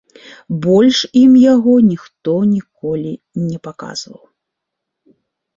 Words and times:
Больш 0.63 1.01
ім 1.23 1.35
яго 1.41 1.75
ніхто 1.91 2.33
ніколі 2.55 3.13
не 3.51 3.57
паказваў. 3.69 4.21